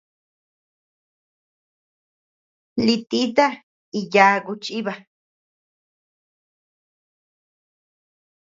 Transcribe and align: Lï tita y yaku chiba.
Lï 2.85 2.95
tita 3.09 3.47
y 3.99 3.99
yaku 4.13 4.51
chiba. 4.63 4.93